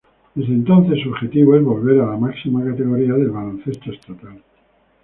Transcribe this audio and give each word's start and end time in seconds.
Desde 0.33 0.51
entonces 0.55 0.99
su 0.99 1.09
objetivo 1.09 1.55
es 1.55 1.63
volver 1.63 2.01
a 2.01 2.07
la 2.07 2.17
máxima 2.17 2.65
categoría 2.65 3.13
del 3.13 3.29
baloncesto 3.29 3.91
estatal. 3.91 4.41